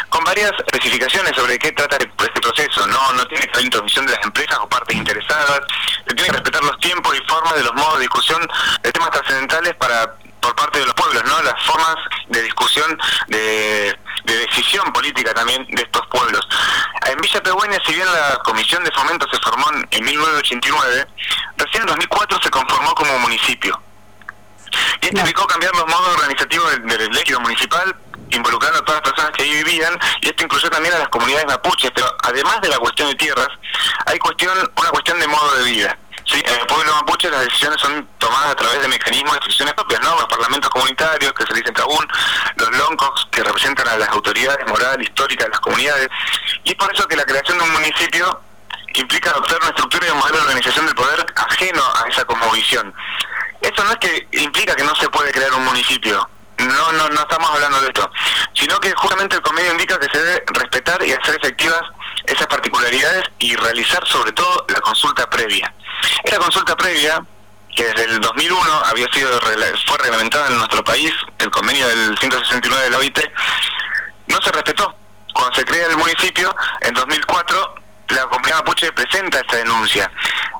con 0.08 0.24
varias 0.24 0.52
especificaciones 0.66 1.32
sobre 1.34 1.58
qué 1.58 1.72
trata 1.72 1.96
este 1.96 2.40
proceso. 2.40 2.86
No, 2.86 3.12
no 3.12 3.26
tiene 3.26 3.44
que 3.46 3.52
haber 3.52 3.64
intromisión 3.64 4.06
de 4.06 4.12
las 4.12 4.24
empresas 4.24 4.58
o 4.60 4.68
partes 4.68 4.96
interesadas, 4.96 5.60
se 6.06 6.14
tiene 6.14 6.30
que 6.30 6.32
respetar 6.32 6.64
los 6.64 6.78
tiempos 6.78 7.16
y 7.16 7.28
formas 7.28 7.54
de 7.54 7.62
los 7.62 7.74
modos 7.74 7.94
de 7.94 8.00
discusión 8.00 8.46
de 8.82 8.92
temas 8.92 9.10
trascendentales 9.10 9.74
para 9.74 10.14
por 10.40 10.54
parte 10.54 10.78
de 10.78 10.86
los 10.86 10.94
pueblos, 10.94 11.22
¿no? 11.24 11.42
Las 11.42 11.62
formas 11.64 11.96
de 12.28 12.42
discusión, 12.42 12.98
de, 13.28 13.98
decisión 14.24 14.92
política 14.92 15.34
también 15.34 15.66
de 15.66 15.82
estos 15.82 16.06
pueblos. 16.08 16.46
En 17.06 17.18
Villa 17.18 17.42
Pegüeña, 17.42 17.78
si 17.86 17.94
bien 17.94 18.06
la 18.06 18.38
Comisión 18.44 18.84
de 18.84 18.90
Fomento 18.92 19.26
se 19.32 19.38
formó 19.40 19.70
en 19.90 20.04
1989, 20.04 21.06
recién 21.56 21.82
en 21.82 21.86
2004 21.88 22.38
se 22.42 22.50
conformó 22.50 22.94
como 22.94 23.18
municipio. 23.20 23.80
Y 25.00 25.06
esto 25.06 25.18
implicó 25.18 25.46
cambiar 25.46 25.74
los 25.74 25.86
modos 25.86 26.08
organizativos 26.16 26.70
del, 26.72 26.86
del 26.86 27.40
municipal, 27.40 27.96
involucrando 28.30 28.78
a 28.78 28.84
todas 28.84 29.00
las 29.02 29.12
personas 29.12 29.36
que 29.36 29.42
ahí 29.42 29.52
vivían, 29.64 29.98
y 30.20 30.28
esto 30.28 30.44
incluyó 30.44 30.70
también 30.70 30.94
a 30.94 30.98
las 30.98 31.08
comunidades 31.08 31.46
mapuches, 31.46 31.90
pero 31.94 32.06
además 32.22 32.60
de 32.60 32.68
la 32.68 32.78
cuestión 32.78 33.08
de 33.08 33.14
tierras, 33.14 33.48
hay 34.06 34.18
cuestión 34.18 34.56
una 34.76 34.90
cuestión 34.90 35.18
de 35.18 35.26
modo 35.26 35.54
de 35.56 35.64
vida. 35.64 35.98
Sí, 36.24 36.42
en 36.44 36.60
el 36.60 36.66
pueblo 36.66 36.94
mapuche 36.94 37.30
las 37.30 37.40
decisiones 37.40 37.80
son 37.80 38.06
tomadas 38.18 38.50
a 38.50 38.54
través 38.54 38.82
de 38.82 38.88
mecanismos 38.88 39.32
de 39.32 39.40
decisiones 39.40 39.72
propias, 39.72 40.00
¿no? 40.02 40.14
Los 40.14 40.26
parlamentos 40.26 40.68
comunitarios, 40.70 41.32
que 41.32 41.46
se 41.46 41.54
dicen 41.54 41.72
Tabún, 41.72 42.06
los 42.56 42.70
loncos, 42.76 43.28
que 43.30 43.42
representan 43.42 43.88
a 43.88 43.96
las 43.96 44.10
autoridades 44.10 44.68
moral, 44.68 45.00
históricas 45.00 45.46
de 45.46 45.50
las 45.50 45.60
comunidades. 45.60 46.08
Y 46.64 46.70
es 46.70 46.74
por 46.76 46.92
eso 46.92 47.08
que 47.08 47.16
la 47.16 47.24
creación 47.24 47.56
de 47.56 47.64
un 47.64 47.72
municipio 47.72 48.40
implica 48.94 49.30
adoptar 49.30 49.58
una 49.60 49.70
estructura 49.70 50.06
y 50.06 50.10
un 50.10 50.18
modelo 50.18 50.36
de 50.36 50.42
organización 50.44 50.86
del 50.86 50.94
poder 50.94 51.26
ajeno 51.34 51.82
a 51.82 52.08
esa 52.08 52.24
cosmovisión. 52.26 52.94
Eso 53.62 53.84
no 53.84 53.92
es 53.92 53.98
que 53.98 54.28
implica 54.32 54.74
que 54.76 54.84
no 54.84 54.94
se 54.96 55.08
puede 55.08 55.32
crear 55.32 55.52
un 55.54 55.64
municipio, 55.64 56.28
no, 56.58 56.92
no, 56.92 57.08
no 57.08 57.20
estamos 57.20 57.50
hablando 57.50 57.80
de 57.80 57.88
esto, 57.88 58.10
sino 58.54 58.78
que 58.80 58.92
justamente 58.94 59.36
el 59.36 59.42
convenio 59.42 59.72
indica 59.72 59.98
que 59.98 60.08
se 60.10 60.22
debe 60.22 60.44
respetar 60.54 61.02
y 61.04 61.12
hacer 61.12 61.36
efectivas 61.36 61.80
esas 62.26 62.46
particularidades 62.46 63.24
y 63.38 63.54
realizar 63.56 64.06
sobre 64.06 64.32
todo 64.32 64.66
la 64.68 64.80
consulta 64.80 65.28
previa. 65.30 65.72
Esta 66.24 66.38
consulta 66.38 66.76
previa, 66.76 67.22
que 67.74 67.84
desde 67.84 68.04
el 68.04 68.20
2001 68.20 68.82
había 68.86 69.06
sido 69.12 69.40
fue 69.86 69.98
reglamentada 69.98 70.48
en 70.48 70.58
nuestro 70.58 70.82
país, 70.82 71.12
el 71.38 71.50
convenio 71.50 71.86
del 71.88 72.18
169 72.18 72.84
de 72.84 72.90
la 72.90 72.98
OIT, 72.98 73.18
no 74.26 74.40
se 74.42 74.52
respetó. 74.52 74.94
Cuando 75.32 75.54
se 75.54 75.64
crea 75.64 75.86
el 75.86 75.96
municipio, 75.96 76.54
en 76.80 76.94
2004, 76.94 77.74
la 78.08 78.26
comunidad 78.26 78.56
mapuche 78.56 78.92
presenta 78.92 79.38
esta 79.38 79.56
denuncia. 79.56 80.10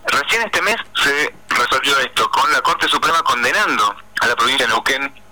Recién 0.07 0.43
este 0.43 0.63
mes 0.63 0.77
se 1.03 1.35
resolvió 1.49 1.99
esto, 1.99 2.31
con 2.31 2.51
la 2.53 2.61
Corte 2.61 2.89
Suprema 2.89 3.23
condenando 3.23 3.97
a 4.21 4.27
la 4.27 4.37
provincia 4.37 4.67
de 4.67 4.73
Neuquén 4.73 5.28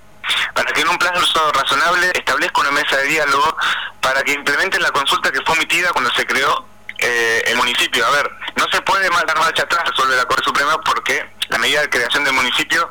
para 0.54 0.73
que 0.73 0.80
en 0.80 0.88
un 0.88 0.99
plazo 0.99 1.52
razonable 1.52 2.11
establezca 2.14 2.61
una 2.61 2.71
mesa 2.71 2.97
de 2.97 3.04
diálogo 3.09 3.56
para 4.00 4.23
que 4.23 4.33
implementen 4.33 4.83
la 4.83 4.90
consulta 4.90 5.30
que 5.30 5.40
fue 5.42 5.54
omitida 5.54 5.90
cuando 5.92 6.11
se 6.14 6.25
creó 6.26 6.66
eh, 6.99 7.42
el 7.47 7.56
municipio. 7.56 8.06
A 8.06 8.11
ver, 8.11 8.30
no 8.56 8.64
se 8.71 8.80
puede 8.83 9.09
dar 9.09 9.38
marcha 9.38 9.62
atrás 9.62 9.85
sobre 9.95 10.16
la 10.16 10.25
Corte 10.25 10.45
Suprema 10.45 10.78
porque 10.80 11.25
la 11.49 11.59
medida 11.59 11.83
de 11.83 11.90
creación 11.90 12.25
del 12.25 12.33
municipio 12.33 12.90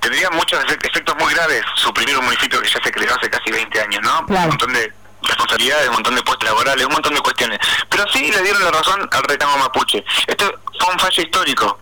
tendría 0.00 0.30
muchos 0.30 0.62
efectos 0.64 1.14
muy 1.18 1.32
graves 1.34 1.62
suprimir 1.74 2.16
un 2.16 2.24
municipio 2.24 2.60
que 2.60 2.68
ya 2.68 2.80
se 2.82 2.90
creó 2.90 3.14
hace 3.14 3.28
casi 3.28 3.50
20 3.50 3.80
años, 3.80 4.00
¿no? 4.02 4.24
Un 4.28 4.48
montón 4.48 4.72
de 4.72 4.92
responsabilidades, 5.22 5.88
un 5.88 5.94
montón 5.94 6.14
de 6.14 6.22
puestos 6.22 6.48
laborales, 6.48 6.86
un 6.86 6.92
montón 6.92 7.14
de 7.14 7.20
cuestiones. 7.20 7.58
Pero 7.88 8.04
sí 8.12 8.30
le 8.30 8.42
dieron 8.42 8.64
la 8.64 8.70
razón 8.70 9.08
al 9.10 9.22
reclamo 9.24 9.58
mapuche. 9.58 10.04
Esto 10.26 10.60
fue 10.78 10.92
un 10.92 10.98
fallo 10.98 11.22
histórico 11.22 11.80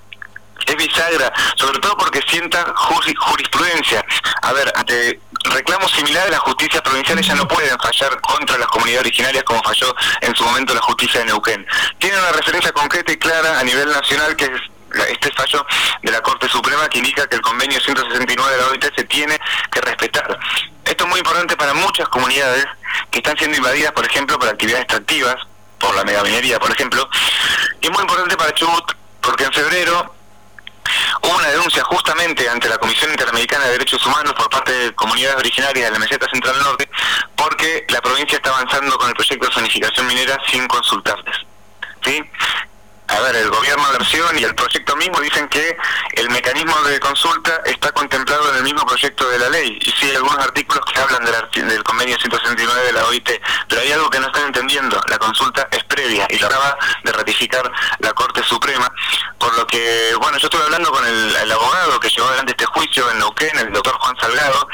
es 0.64 0.76
bisagra, 0.76 1.32
sobre 1.56 1.78
todo 1.78 1.96
porque 1.96 2.20
sienta 2.28 2.72
jurisprudencia. 2.74 4.04
A 4.42 4.52
ver, 4.52 4.72
ante 4.76 5.20
reclamos 5.44 5.90
similares, 5.92 6.30
las 6.30 6.40
justicias 6.40 6.82
provinciales 6.82 7.26
ya 7.26 7.34
no 7.34 7.46
pueden 7.46 7.76
fallar 7.78 8.20
contra 8.20 8.58
las 8.58 8.68
comunidades 8.68 9.06
originarias 9.06 9.44
como 9.44 9.62
falló 9.62 9.94
en 10.20 10.34
su 10.34 10.44
momento 10.44 10.74
la 10.74 10.80
justicia 10.80 11.20
de 11.20 11.26
Neuquén. 11.26 11.66
Tiene 11.98 12.18
una 12.18 12.32
referencia 12.32 12.72
concreta 12.72 13.12
y 13.12 13.16
clara 13.16 13.58
a 13.60 13.64
nivel 13.64 13.88
nacional 13.90 14.34
que 14.36 14.44
es 14.44 14.60
este 15.08 15.30
fallo 15.32 15.66
de 16.02 16.10
la 16.10 16.20
Corte 16.22 16.48
Suprema 16.48 16.88
que 16.88 16.98
indica 16.98 17.26
que 17.26 17.36
el 17.36 17.42
convenio 17.42 17.78
169 17.80 18.52
de 18.52 18.62
la 18.62 18.68
OIT 18.68 18.94
se 18.94 19.04
tiene 19.04 19.38
que 19.70 19.80
respetar. 19.80 20.38
Esto 20.84 21.04
es 21.04 21.10
muy 21.10 21.18
importante 21.18 21.56
para 21.56 21.74
muchas 21.74 22.08
comunidades 22.08 22.64
que 23.10 23.18
están 23.18 23.36
siendo 23.36 23.58
invadidas, 23.58 23.92
por 23.92 24.06
ejemplo, 24.06 24.38
por 24.38 24.48
actividades 24.48 24.84
extractivas, 24.84 25.36
por 25.78 25.94
la 25.94 26.04
megaminería, 26.04 26.58
por 26.58 26.70
ejemplo, 26.70 27.08
y 27.80 27.90
muy 27.90 28.00
importante 28.00 28.36
para 28.36 28.52
Chubut 28.54 28.92
porque 29.20 29.44
en 29.44 29.52
febrero 29.52 30.15
hubo 31.22 31.36
una 31.36 31.48
denuncia 31.48 31.82
justamente 31.84 32.48
ante 32.48 32.68
la 32.68 32.78
Comisión 32.78 33.10
Interamericana 33.10 33.64
de 33.64 33.72
Derechos 33.72 34.04
Humanos 34.06 34.34
por 34.34 34.48
parte 34.50 34.72
de 34.72 34.94
comunidades 34.94 35.38
originarias 35.38 35.86
de 35.86 35.92
la 35.92 35.98
meseta 35.98 36.26
central 36.30 36.58
norte, 36.58 36.88
porque 37.36 37.86
la 37.88 38.00
provincia 38.00 38.36
está 38.36 38.50
avanzando 38.50 38.96
con 38.98 39.08
el 39.08 39.14
proyecto 39.14 39.46
de 39.46 39.54
zonificación 39.54 40.06
minera 40.06 40.38
sin 40.50 40.66
consultarles. 40.68 41.36
¿sí? 42.04 42.22
A 43.08 43.20
ver, 43.20 43.36
el 43.36 43.50
gobierno 43.50 43.86
de 43.92 43.98
versión 43.98 44.38
y 44.38 44.44
el 44.44 44.54
proyecto 44.54 44.96
mismo 44.96 45.20
dicen 45.20 45.48
que 45.48 45.76
el 46.14 46.28
mecanismo 46.30 46.76
de 46.82 46.98
consulta 46.98 47.60
está 47.64 47.92
contemplado 47.92 48.50
en 48.50 48.56
el 48.56 48.62
mismo 48.64 48.84
proyecto 48.84 49.28
de 49.28 49.38
la 49.38 49.48
ley. 49.48 49.78
Y 49.80 49.90
sí, 49.92 50.10
hay 50.10 50.16
algunos 50.16 50.38
artículos 50.38 50.84
que 50.92 51.00
hablan 51.00 51.24
del, 51.24 51.68
del 51.68 51.84
convenio 51.84 52.18
169 52.18 52.82
de 52.82 52.92
la 52.92 53.06
OIT, 53.06 53.30
pero 53.68 53.80
hay 53.80 53.92
algo 53.92 54.10
que 54.10 54.18
no 54.18 54.26
están 54.26 54.46
entendiendo. 54.46 55.00
La 55.08 55.18
consulta 55.18 55.68
es 55.70 55.84
previa 55.84 56.26
y 56.30 56.38
la 56.38 56.48
acaba 56.48 56.78
de 57.04 57.12
ratificar 57.12 57.70
la 58.00 58.12
Corte 58.12 58.42
Suprema. 58.42 58.90
Por 59.38 59.56
lo 59.56 59.66
que, 59.66 60.14
bueno, 60.20 60.38
yo 60.38 60.46
estuve 60.46 60.64
hablando 60.64 60.90
con 60.90 61.06
el, 61.06 61.36
el 61.36 61.52
abogado 61.52 62.00
que 62.00 62.08
llevó 62.08 62.28
adelante 62.28 62.52
este 62.52 62.66
juicio 62.66 63.08
en 63.10 63.18
Neuquén, 63.18 63.56
el 63.58 63.72
doctor 63.72 63.94
Juan 63.98 64.16
Salgado, 64.20 64.68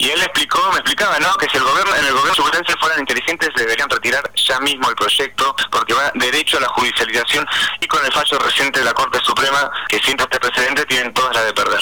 y 0.00 0.08
él 0.08 0.18
explicó, 0.22 0.58
me 0.72 0.78
explicaba, 0.78 1.18
¿no? 1.18 1.34
Que 1.34 1.46
si 1.50 1.58
el 1.58 1.62
gobierno, 1.62 1.94
en 1.94 2.06
el 2.06 2.12
gobierno 2.12 2.34
subutense 2.34 2.72
fueran 2.80 3.00
inteligentes, 3.00 3.50
deberían 3.54 3.88
retirar 3.90 4.30
ya 4.34 4.58
mismo 4.60 4.88
el 4.88 4.96
proyecto, 4.96 5.54
porque 5.70 5.92
va 5.92 6.10
derecho 6.14 6.56
a 6.56 6.60
la 6.60 6.68
judicialización 6.68 7.46
y 7.80 7.86
con 7.86 8.02
el 8.04 8.10
fallo 8.10 8.38
reciente 8.38 8.78
de 8.78 8.86
la 8.86 8.94
Corte 8.94 9.18
Suprema, 9.22 9.70
que 9.88 9.98
sienta 9.98 10.24
este 10.24 10.40
precedente, 10.40 10.86
tienen 10.86 11.12
todas 11.12 11.36
las 11.36 11.44
de 11.44 11.52
perder. 11.52 11.80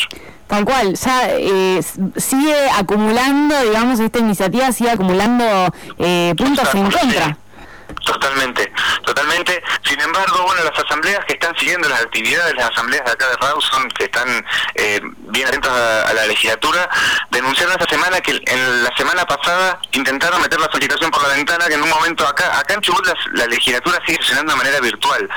Tal 0.48 0.64
cual, 0.64 0.94
ya 0.94 1.28
eh, 1.28 1.80
sigue 2.16 2.70
acumulando, 2.70 3.62
digamos, 3.62 4.00
esta 4.00 4.18
iniciativa 4.18 4.72
sigue 4.72 4.90
acumulando 4.90 5.72
eh, 5.98 6.34
puntos 6.36 6.74
en 6.74 6.90
contra. 6.90 7.36
Totalmente, 8.08 8.72
totalmente. 9.04 9.62
Sin 9.84 10.00
embargo, 10.00 10.42
bueno, 10.44 10.64
las 10.64 10.82
asambleas 10.82 11.22
que 11.26 11.34
están 11.34 11.54
siguiendo 11.58 11.90
las 11.90 12.00
actividades, 12.00 12.54
las 12.54 12.70
asambleas 12.70 13.04
de 13.04 13.12
acá 13.12 13.28
de 13.28 13.36
Rawson, 13.36 13.86
que 13.90 14.04
están 14.04 14.46
eh, 14.76 14.98
bien 15.28 15.46
atentas 15.46 15.70
a, 15.70 16.14
la 16.14 16.26
legislatura, 16.26 16.88
denunciaron 17.30 17.74
esta 17.78 17.94
semana 17.94 18.18
que 18.22 18.30
en 18.46 18.82
la 18.82 18.96
semana 18.96 19.26
pasada 19.26 19.78
intentaron 19.92 20.40
meter 20.40 20.58
la 20.58 20.70
solicitación 20.70 21.10
por 21.10 21.22
la 21.22 21.34
ventana, 21.34 21.66
que 21.66 21.74
en 21.74 21.82
un 21.82 21.90
momento 21.90 22.26
acá, 22.26 22.58
acá 22.58 22.74
en 22.74 22.80
Chubut 22.80 23.06
la, 23.34 23.46
legislatura 23.46 24.00
sigue 24.06 24.16
funcionando 24.16 24.52
de 24.52 24.58
manera 24.58 24.80
virtual. 24.80 25.28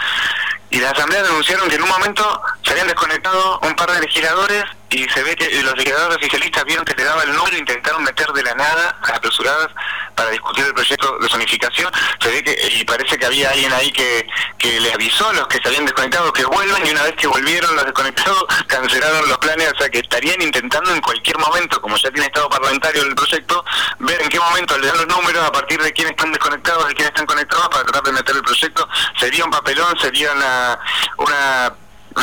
Y 0.70 0.80
las 0.80 0.94
asambleas 0.94 1.28
denunciaron 1.28 1.68
que 1.68 1.76
en 1.76 1.84
un 1.84 1.90
momento 1.90 2.42
se 2.64 2.72
habían 2.72 2.88
desconectado 2.88 3.60
un 3.64 3.76
par 3.76 3.92
de 3.92 4.00
legisladores 4.00 4.64
y 4.90 5.08
se 5.10 5.24
ve 5.24 5.36
que 5.36 5.62
los 5.64 5.76
legisladores 5.76 6.18
oficialistas 6.18 6.64
vieron 6.64 6.86
que 6.86 6.96
le 6.96 7.04
daba 7.04 7.24
el 7.24 7.34
número 7.34 7.56
e 7.58 7.60
intentaron 7.60 8.04
meter 8.04 8.28
de 8.28 8.44
la 8.44 8.56
nada, 8.56 8.98
apresuradas, 9.14 9.70
para 10.16 10.30
discutir 10.30 10.66
el 10.66 10.74
proyecto 10.74 11.18
de 11.20 11.30
zonificación. 11.30 11.92
Se 12.20 12.30
ve 12.30 12.44
que, 12.44 12.52
y 12.70 12.84
parece 12.86 13.18
que 13.18 13.26
había 13.26 13.50
alguien 13.50 13.72
ahí 13.74 13.92
que, 13.92 14.28
que 14.58 14.80
le 14.80 14.94
avisó 14.94 15.30
a 15.30 15.34
los 15.34 15.48
que 15.48 15.58
se 15.58 15.68
habían 15.68 15.86
desconectado 15.86 16.32
que 16.34 16.46
vuelvan 16.46 16.86
y 16.86 16.92
una 16.92 17.04
vez 17.04 17.16
que 17.16 17.28
volvieron 17.28 17.76
los 17.76 17.86
desconectados 17.86 18.46
cancelaron 18.68 19.28
los 19.28 19.38
planes, 19.38 19.72
o 19.74 19.78
sea 19.78 19.90
que 19.90 20.00
estarían 20.00 20.42
intentando 20.42 20.94
en 20.94 21.02
cualquier 21.02 21.38
momento, 21.38 21.82
como 21.82 21.96
ya 21.98 22.12
tiene 22.12 22.28
estado 22.28 22.50
parlamentario 22.50 23.04
el 23.04 23.16
proyecto, 23.16 23.64
ver 24.00 24.22
en 24.22 24.30
qué 24.30 24.40
momento 24.40 24.78
le 24.78 24.88
dan 24.88 24.98
los 24.98 25.08
números 25.08 25.44
a 25.44 25.52
partir 25.52 25.82
de 25.82 25.92
quiénes 25.94 26.12
están 26.12 26.32
desconectados, 26.32 26.88
de 26.88 26.94
quiénes 26.94 27.12
están 27.12 27.26
conectados 27.26 27.70
para 27.70 27.84
tratar 27.84 28.04
de 28.04 28.12
meter 28.12 28.36
el 28.36 28.44
proyecto. 28.44 28.88
Sería 29.20 29.46
un 29.46 29.52
papelón, 29.52 29.98
sería 30.00 30.32
una, 30.32 30.80
una 31.18 31.74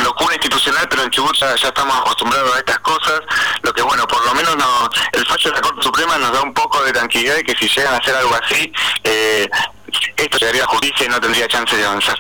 locura 0.03 0.35
institucional, 0.35 0.87
pero 0.89 1.03
en 1.03 1.11
Chubut 1.11 1.37
ya, 1.37 1.55
estamos 1.55 1.97
acostumbrados 1.97 2.55
a 2.55 2.59
estas 2.59 2.79
cosas, 2.81 3.21
lo 3.63 3.73
que 3.73 3.83
bueno, 3.83 4.07
por 4.07 4.25
lo 4.25 4.35
menos 4.35 4.57
no, 4.57 4.91
el 5.13 5.27
fallo 5.27 5.51
de 5.51 5.57
la 5.57 5.63
Corte 5.63 5.83
Suprema 5.83 6.19
nos 6.19 6.33
da 6.33 6.43
un 6.43 6.53
poco 6.53 6.83
de 6.83 6.93
tranquilidad 6.93 7.37
de 7.37 7.45
que 7.45 7.57
si 7.57 7.69
llegan 7.69 7.95
a 7.95 7.99
hacer 7.99 8.15
algo 8.15 8.35
así, 8.35 8.73
eh, 9.05 9.49
esto 10.17 10.39
llegaría 10.39 10.65
a 10.65 10.67
justicia 10.67 11.07
y 11.07 11.09
no 11.09 11.21
tendría 11.21 11.47
chance 11.49 11.77
de 11.77 11.85
avanzar. 11.85 12.19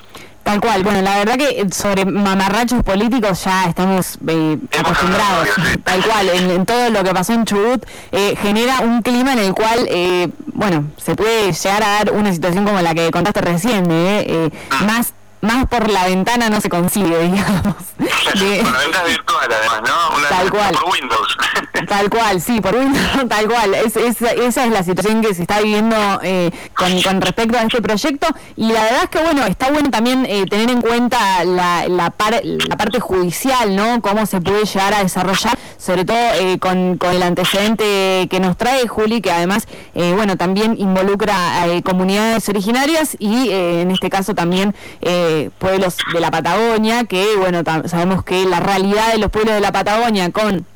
Tal 0.49 0.62
cual, 0.62 0.82
bueno, 0.82 1.02
la 1.02 1.18
verdad 1.18 1.37
que 1.37 1.66
sobre 1.70 2.06
mamarrachos 2.06 2.82
políticos 2.82 3.44
ya 3.44 3.66
estamos 3.66 4.18
eh, 4.26 4.56
acostumbrados, 4.78 5.49
tal 5.85 6.02
cual, 6.02 6.28
en, 6.30 6.64
todo 6.64 6.88
lo 6.88 7.04
que 7.04 7.12
pasó 7.12 7.35
en 7.35 7.44
Chubut 7.44 7.85
eh, 8.12 8.35
genera 8.40 8.80
un 8.80 9.02
clima 9.02 9.35
en 9.35 9.40
el 9.40 9.52
cual, 9.52 9.87
eh, 9.90 10.28
bueno, 10.54 10.90
se 10.97 11.14
puede 11.14 11.52
llegar 11.52 11.82
a 11.82 11.88
dar 11.88 12.12
una 12.12 12.32
situación 12.32 12.64
como 12.64 12.80
la 12.80 12.94
que 12.94 13.11
contaste 13.11 13.42
recién, 13.42 13.88
eh, 13.90 14.49
más 14.87 15.12
más 15.40 15.66
por 15.66 15.90
la 15.90 16.07
ventana 16.07 16.49
no 16.49 16.61
se 16.61 16.68
consigue, 16.68 17.18
digamos. 17.23 17.75
Por 17.97 18.73
la 18.73 18.80
ventana 18.80 19.04
virtual, 19.04 19.49
además, 19.50 19.83
¿no? 19.88 20.16
Una, 20.16 20.28
tal 20.28 20.50
cual. 20.50 20.75
Por 20.75 20.92
Windows. 20.92 21.37
Tal 21.88 22.11
cual, 22.11 22.40
sí, 22.40 22.61
por 22.61 22.75
Windows, 22.75 23.28
tal 23.28 23.47
cual. 23.47 23.75
Es, 23.75 23.97
esa 23.97 24.64
es 24.64 24.73
la 24.73 24.83
situación 24.83 25.23
que 25.23 25.33
se 25.33 25.42
está 25.42 25.61
viviendo 25.61 25.97
eh, 26.23 26.50
con, 26.75 27.00
con, 27.02 27.21
respecto 27.21 27.57
a 27.57 27.62
este 27.62 27.80
proyecto. 27.80 28.26
Y 28.57 28.73
la 28.73 28.83
verdad 28.83 29.04
es 29.04 29.11
que, 29.11 29.23
bueno, 29.23 29.47
está 29.47 29.71
bueno 29.71 29.90
también 29.90 30.26
eh, 30.26 30.45
tener 30.50 30.71
en 30.71 30.83
cuenta 30.83 31.45
la, 31.45 31.88
la, 31.88 32.12
la 32.42 32.76
parte 32.76 33.00
judicial, 33.00 33.76
¿no? 33.76 34.02
Cómo 34.02 34.26
se 34.26 34.40
puede 34.40 34.64
llegar 34.64 34.92
a 34.92 35.02
desarrollar, 35.02 35.59
sobre 35.78 36.04
todo 36.04 36.18
eh, 36.35 36.59
con, 36.59 36.99
con 36.99 37.11
el 37.14 37.23
antecedente 37.23 38.26
que 38.30 38.40
nos 38.40 38.57
trae 38.57 38.87
Juli, 38.87 39.21
que 39.21 39.30
además, 39.30 39.66
bueno, 39.95 40.37
también 40.37 40.76
involucra 40.78 41.62
a 41.62 41.83
comunidades 41.83 42.49
originarias 42.49 43.16
y 43.18 43.50
en 43.50 43.90
este 43.90 44.11
caso 44.11 44.35
también 44.35 44.75
pueblos 45.59 45.97
de 46.12 46.21
la 46.21 46.30
Patagonia, 46.30 47.04
que 47.04 47.37
bueno, 47.37 47.62
sabemos 47.87 48.25
que 48.25 48.45
la 48.45 48.61
realidad 48.61 49.12
de 49.12 49.18
los 49.18 49.30
pueblos 49.30 49.54
de 49.54 49.61
la 49.61 49.73
Patagonia 49.73 50.30
con 50.30 50.66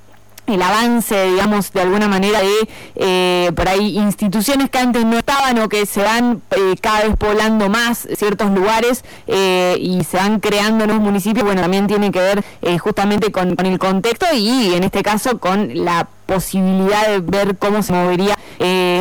el 0.46 0.60
avance, 0.60 1.30
digamos, 1.30 1.72
de 1.72 1.80
alguna 1.80 2.08
manera 2.08 2.40
de 2.40 2.68
eh, 2.96 3.52
por 3.54 3.68
ahí 3.68 3.96
instituciones 3.96 4.70
que 4.70 4.78
antes 4.78 5.04
no 5.04 5.18
estaban 5.18 5.58
o 5.60 5.68
que 5.68 5.86
se 5.86 6.02
van 6.02 6.42
eh, 6.50 6.74
cada 6.80 7.04
vez 7.04 7.16
poblando 7.16 7.68
más 7.68 8.08
ciertos 8.16 8.50
lugares 8.50 9.04
eh, 9.28 9.76
y 9.78 10.02
se 10.04 10.16
van 10.16 10.40
creando 10.40 10.86
nuevos 10.86 11.04
municipios, 11.04 11.44
bueno, 11.44 11.62
también 11.62 11.86
tiene 11.86 12.10
que 12.10 12.18
ver 12.18 12.44
justamente 12.80 13.30
con, 13.30 13.54
con, 13.56 13.66
el 13.66 13.78
contexto 13.78 14.26
y 14.34 14.74
en 14.74 14.84
este 14.84 15.02
caso 15.02 15.38
con 15.38 15.84
la 15.84 16.08
posibilidad 16.34 17.08
de 17.08 17.20
ver 17.20 17.58
cómo 17.58 17.82
se 17.82 17.92
movería 17.92 18.36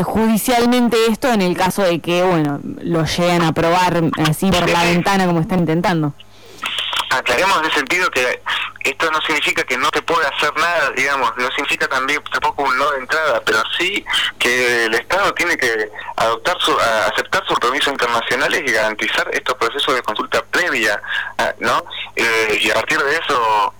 judicialmente 0.03 0.97
esto 1.09 1.31
en 1.31 1.41
el 1.41 1.55
caso 1.55 1.83
de 1.83 1.99
que, 1.99 2.23
bueno, 2.23 2.59
lo 2.63 3.05
lleguen 3.05 3.43
a 3.43 3.49
aprobar 3.49 4.01
así 4.27 4.49
por 4.51 4.69
la 4.69 4.83
ventana 4.83 5.25
como 5.25 5.41
están 5.41 5.59
intentando 5.59 6.13
aclaremos 7.11 7.57
en 7.59 7.65
el 7.65 7.71
sentido 7.73 8.09
que 8.09 8.41
esto 8.83 9.11
no 9.11 9.21
significa 9.21 9.63
que 9.63 9.77
no 9.77 9.89
te 9.91 10.01
puede 10.01 10.25
hacer 10.27 10.53
nada, 10.55 10.91
digamos, 10.95 11.31
no 11.37 11.47
significa 11.51 11.87
también 11.87 12.21
tampoco 12.31 12.63
un 12.63 12.77
no 12.77 12.91
de 12.91 12.99
entrada, 12.99 13.41
pero 13.45 13.61
sí 13.77 14.03
que 14.39 14.85
el 14.85 14.93
Estado 14.95 15.33
tiene 15.33 15.57
que 15.57 15.89
adoptar 16.15 16.57
su, 16.59 16.75
aceptar 16.79 17.45
sus 17.45 17.59
permisos 17.59 17.91
internacionales 17.91 18.63
y 18.65 18.71
garantizar 18.71 19.29
estos 19.33 19.55
procesos 19.55 19.93
de 19.93 20.01
consulta 20.01 20.43
previa, 20.49 21.01
ah, 21.37 21.53
¿no? 21.59 21.83
Eh, 22.15 22.59
y 22.61 22.71
a 22.71 22.75
partir 22.75 22.97
de 22.99 23.15
eso 23.17 23.73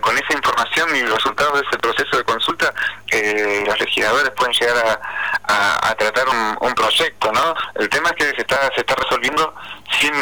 con, 0.00 0.18
esa 0.18 0.34
información 0.34 0.96
y 0.96 1.02
los 1.02 1.14
resultados 1.14 1.54
de 1.54 1.66
ese 1.68 1.78
proceso 1.78 2.16
de 2.16 2.24
consulta, 2.24 2.74
eh, 3.10 3.62
los 3.66 3.78
legisladores 3.80 4.30
pueden 4.30 4.52
llegar 4.52 5.00
a, 5.44 5.90
a, 5.90 5.94
tratar 5.94 6.26
un, 6.60 6.74
proyecto, 6.74 7.30
¿no? 7.32 7.54
El 7.74 7.88
tema 7.88 8.10
es 8.10 8.16
que 8.16 8.34
se 8.36 8.42
está, 8.42 8.70
se 8.74 8.80
está 8.80 8.94
resolviendo 8.94 9.54
sin 10.00 10.14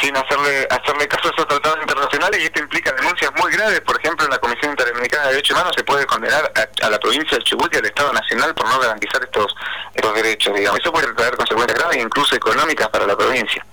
sin 0.00 0.16
hacerle 0.16 0.66
hacerle 0.70 1.06
caso 1.08 1.28
a 1.28 1.30
esos 1.30 1.46
tratados 1.46 1.78
internacionales 1.80 2.40
y 2.40 2.44
esto 2.44 2.60
implica 2.60 2.92
denuncias 2.92 3.30
muy 3.40 3.52
graves. 3.52 3.80
Por 3.80 3.98
ejemplo, 3.98 4.24
en 4.24 4.30
la 4.32 4.38
Comisión 4.38 4.72
Interamericana 4.72 5.24
de 5.24 5.30
Derechos 5.30 5.56
Humanos 5.56 5.72
se 5.76 5.84
puede 5.84 6.04
condenar 6.06 6.52
a, 6.82 6.90
la 6.90 6.98
provincia 6.98 7.38
de 7.38 7.44
Chubut 7.44 7.72
y 7.74 7.78
al 7.78 7.86
Estado 7.86 8.12
Nacional 8.12 8.54
por 8.54 8.68
no 8.68 8.78
garantizar 8.80 9.22
estos, 9.22 9.54
estos 9.94 10.14
derechos. 10.14 10.54
Digamos. 10.54 10.80
Eso 10.80 10.92
puede 10.92 11.12
traer 11.14 11.36
consecuencias 11.36 11.78
graves, 11.78 11.96
incluso 11.98 12.34
económicas, 12.34 12.88
para 12.88 13.06
la 13.06 13.16
provincia. 13.16 13.64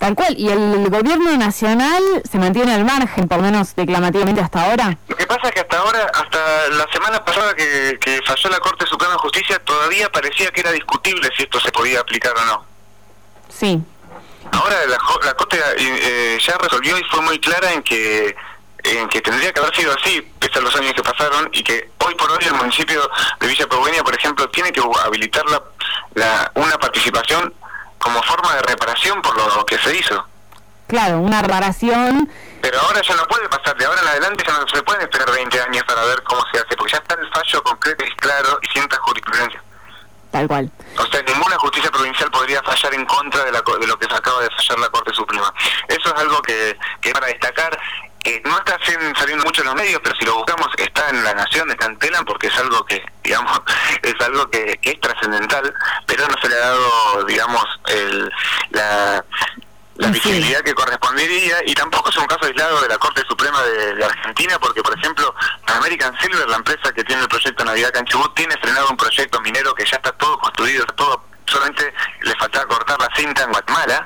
Tal 0.00 0.14
cual, 0.14 0.34
¿y 0.36 0.48
el 0.48 0.88
gobierno 0.88 1.36
nacional 1.36 2.02
se 2.28 2.38
mantiene 2.38 2.74
al 2.74 2.84
margen, 2.84 3.28
por 3.28 3.36
lo 3.36 3.44
menos 3.44 3.76
declamativamente 3.76 4.40
hasta 4.40 4.64
ahora? 4.64 4.96
Lo 5.06 5.14
que 5.14 5.26
pasa 5.26 5.48
es 5.48 5.52
que 5.52 5.60
hasta 5.60 5.78
ahora, 5.78 6.10
hasta 6.14 6.68
la 6.70 6.86
semana 6.90 7.24
pasada 7.24 7.54
que, 7.54 7.98
que 8.00 8.18
falló 8.26 8.48
la 8.48 8.58
Corte 8.60 8.86
Suprema 8.86 9.12
de 9.12 9.18
Justicia, 9.18 9.62
todavía 9.62 10.10
parecía 10.10 10.50
que 10.50 10.62
era 10.62 10.72
discutible 10.72 11.28
si 11.36 11.42
esto 11.42 11.60
se 11.60 11.70
podía 11.70 12.00
aplicar 12.00 12.32
o 12.34 12.44
no. 12.46 12.64
Sí, 13.50 13.80
Ahora 14.52 14.74
la, 14.86 14.98
la 15.26 15.34
Corte 15.34 15.58
eh, 15.78 16.38
ya 16.44 16.58
resolvió 16.58 16.98
y 16.98 17.04
fue 17.04 17.20
muy 17.20 17.38
clara 17.38 17.72
en 17.72 17.82
que 17.82 18.34
en 18.82 19.08
que 19.10 19.20
tendría 19.20 19.52
que 19.52 19.60
haber 19.60 19.76
sido 19.76 19.92
así, 19.92 20.22
pese 20.38 20.58
a 20.58 20.62
los 20.62 20.74
años 20.74 20.94
que 20.94 21.02
pasaron, 21.02 21.50
y 21.52 21.62
que 21.62 21.90
hoy 21.98 22.14
por 22.14 22.30
hoy 22.30 22.38
el 22.46 22.54
municipio 22.54 23.10
de 23.38 23.46
Villa 23.46 23.66
Pogüeña, 23.66 24.02
por 24.02 24.14
ejemplo, 24.14 24.48
tiene 24.48 24.72
que 24.72 24.80
habilitar 25.04 25.44
la, 26.14 26.50
una 26.54 26.78
participación 26.78 27.52
como 28.00 28.20
forma 28.22 28.54
de 28.56 28.62
reparación 28.62 29.22
por 29.22 29.36
lo 29.36 29.64
que 29.64 29.78
se 29.78 29.96
hizo. 29.96 30.26
Claro, 30.88 31.20
una 31.20 31.40
reparación 31.40 32.28
pero 32.60 32.78
ahora 32.80 33.00
ya 33.00 33.14
no 33.14 33.26
puede 33.26 33.48
pasar, 33.48 33.76
de 33.76 33.86
ahora 33.86 34.00
en 34.02 34.08
adelante 34.08 34.44
ya 34.46 34.58
no 34.58 34.68
se 34.68 34.82
pueden 34.82 35.02
esperar 35.02 35.30
20 35.30 35.62
años 35.62 35.84
para 35.84 36.04
ver 36.04 36.22
cómo 36.24 36.42
se 36.52 36.58
hace, 36.58 36.76
porque 36.76 36.92
ya 36.92 36.98
está 36.98 37.14
el 37.14 37.28
fallo 37.30 37.62
concreto 37.62 38.04
y 38.04 38.10
claro 38.16 38.58
y 38.62 38.68
sienta 38.68 38.96
jurisprudencia. 38.98 39.62
Tal 40.30 40.46
cual. 40.46 40.70
O 40.96 41.06
sea, 41.06 41.22
ninguna 41.22 41.56
justicia 41.56 41.90
provincial 41.90 42.30
podría 42.30 42.62
fallar 42.62 42.94
en 42.94 43.04
contra 43.06 43.44
de, 43.44 43.52
la, 43.52 43.62
de 43.62 43.86
lo 43.86 43.98
que 43.98 44.06
se 44.06 44.14
acaba 44.14 44.42
de 44.42 44.50
fallar 44.50 44.78
la 44.78 44.88
Corte 44.90 45.12
Suprema. 45.12 45.52
Eso 45.88 46.14
es 46.14 46.20
algo 46.20 46.40
que, 46.42 46.78
que 47.00 47.12
para 47.12 47.26
destacar 47.26 47.76
que 48.22 48.40
no 48.44 48.56
está 48.58 48.78
saliendo 49.18 49.44
mucho 49.44 49.62
en 49.62 49.68
los 49.68 49.76
medios, 49.76 50.00
pero 50.02 50.14
si 50.16 50.24
lo 50.24 50.36
buscamos 50.36 50.68
está 50.76 51.08
en 51.10 51.24
la 51.24 51.34
nación, 51.34 51.70
está 51.70 51.86
en 51.86 51.98
Telam, 51.98 52.24
porque 52.24 52.48
es 52.48 52.58
algo 52.58 52.84
que, 52.84 53.02
digamos, 53.24 53.60
es 54.02 54.14
algo 54.20 54.48
que, 54.50 54.78
es 54.82 55.00
trascendental, 55.00 55.72
pero 56.06 56.26
no 56.28 56.34
se 56.40 56.48
le 56.48 56.54
ha 56.56 56.58
dado, 56.58 57.24
digamos, 57.24 57.64
el, 57.86 58.32
la, 58.70 59.24
la 59.96 60.08
visibilidad 60.08 60.60
que 60.62 60.74
correspondería 60.74 61.56
y 61.66 61.74
tampoco 61.74 62.08
es 62.08 62.16
un 62.16 62.26
caso 62.26 62.46
aislado 62.46 62.80
de 62.80 62.88
la 62.88 62.98
Corte 62.98 63.22
Suprema 63.28 63.62
de, 63.62 64.02
Argentina 64.02 64.58
porque 64.58 64.82
por 64.82 64.98
ejemplo 64.98 65.34
American 65.66 66.16
Silver, 66.20 66.48
la 66.48 66.56
empresa 66.56 66.90
que 66.94 67.04
tiene 67.04 67.20
el 67.22 67.28
proyecto 67.28 67.64
Navidad 67.64 67.92
Canchibut, 67.92 68.34
tiene 68.34 68.56
frenado 68.62 68.88
un 68.88 68.96
proyecto 68.96 69.40
minero 69.42 69.74
que 69.74 69.84
ya 69.84 69.96
está 69.96 70.12
todo 70.12 70.38
construido, 70.38 70.86
todo 70.96 71.22
solamente 71.50 71.92
le 72.22 72.34
faltaba 72.36 72.66
cortar 72.66 72.98
la 73.00 73.08
cinta 73.14 73.42
en 73.42 73.50
Guatemala 73.50 74.04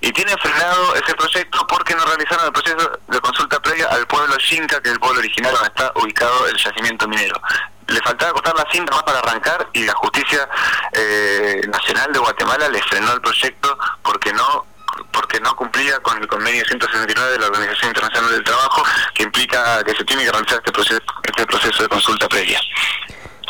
y 0.00 0.12
tiene 0.12 0.36
frenado 0.38 0.94
ese 0.94 1.14
proyecto 1.14 1.66
porque 1.66 1.94
no 1.94 2.04
realizaron 2.04 2.46
el 2.46 2.52
proceso 2.52 3.00
de 3.08 3.20
consulta 3.20 3.60
previa 3.60 3.86
al 3.88 4.06
pueblo 4.06 4.34
Xinca, 4.38 4.80
que 4.80 4.88
es 4.88 4.94
el 4.94 5.00
pueblo 5.00 5.20
original 5.20 5.52
donde 5.52 5.68
está 5.68 5.92
ubicado 5.94 6.46
el 6.48 6.56
yacimiento 6.56 7.06
minero. 7.08 7.40
Le 7.86 8.00
faltaba 8.00 8.32
cortar 8.32 8.54
la 8.56 8.66
cinta 8.70 8.94
más 8.94 9.02
para 9.02 9.18
arrancar 9.18 9.68
y 9.72 9.84
la 9.84 9.94
justicia 9.94 10.48
eh, 10.92 11.60
nacional 11.68 12.12
de 12.12 12.18
Guatemala 12.18 12.68
le 12.68 12.82
frenó 12.82 13.12
el 13.12 13.20
proyecto 13.20 13.78
porque 14.02 14.32
no 14.32 14.66
porque 15.12 15.40
no 15.40 15.54
cumplía 15.56 15.98
con 16.00 16.18
el 16.18 16.26
convenio 16.26 16.64
169 16.64 17.32
de 17.32 17.38
la 17.38 17.46
Organización 17.46 17.90
Internacional 17.90 18.32
del 18.32 18.44
Trabajo, 18.44 18.82
que 19.14 19.22
implica 19.22 19.82
que 19.84 19.94
se 19.94 20.04
tiene 20.04 20.24
que 20.24 20.32
realizar 20.32 20.58
este 20.58 20.72
proceso, 20.72 21.02
este 21.22 21.46
proceso 21.46 21.82
de 21.82 21.88
consulta 21.88 22.28
previa. 22.28 22.60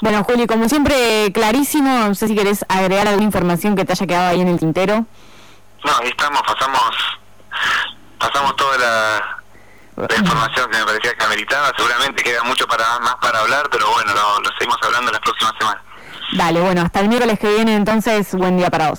Bueno, 0.00 0.24
Juli, 0.24 0.46
como 0.46 0.68
siempre, 0.68 1.30
clarísimo, 1.32 2.08
no 2.08 2.14
sé 2.14 2.28
si 2.28 2.34
querés 2.34 2.64
agregar 2.68 3.06
alguna 3.06 3.24
información 3.24 3.76
que 3.76 3.84
te 3.84 3.92
haya 3.92 4.06
quedado 4.06 4.28
ahí 4.30 4.40
en 4.40 4.48
el 4.48 4.58
tintero. 4.58 5.04
No, 5.84 5.92
ahí 6.00 6.08
estamos, 6.08 6.42
pasamos, 6.42 6.90
pasamos 8.18 8.56
toda 8.56 8.78
la, 8.78 9.36
información 10.16 10.70
que 10.70 10.78
me 10.78 10.84
parecía 10.84 11.14
que 11.14 11.24
ameritaba, 11.24 11.72
seguramente 11.76 12.22
queda 12.22 12.42
mucho 12.44 12.66
para 12.66 12.98
más 13.00 13.16
para 13.16 13.40
hablar, 13.40 13.68
pero 13.70 13.90
bueno, 13.90 14.14
lo, 14.14 14.40
lo 14.40 14.50
seguimos 14.58 14.78
hablando 14.82 15.12
las 15.12 15.20
próximas 15.20 15.52
semanas. 15.58 15.82
Dale, 16.32 16.60
bueno, 16.60 16.82
hasta 16.82 17.00
el 17.00 17.08
miércoles 17.08 17.38
que 17.38 17.48
viene, 17.48 17.74
entonces, 17.74 18.34
buen 18.34 18.56
día 18.56 18.70
para 18.70 18.90
vos. 18.90 18.98